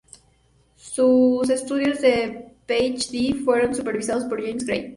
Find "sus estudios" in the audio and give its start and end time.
0.77-2.01